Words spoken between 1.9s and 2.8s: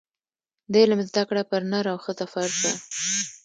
او ښځه فرض ده.